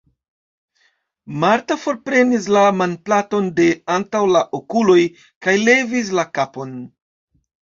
Marta 1.43 1.77
forprenis 1.81 2.47
la 2.57 2.63
manplaton 2.79 3.51
de 3.61 3.67
antaŭ 3.99 4.23
la 4.37 4.43
okuloj 4.61 4.99
kaj 5.47 5.55
levis 5.69 6.11
la 6.23 6.27
kapon. 6.41 6.75